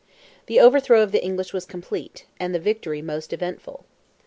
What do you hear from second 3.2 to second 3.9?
eventful.